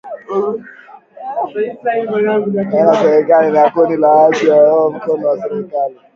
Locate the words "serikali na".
3.03-3.69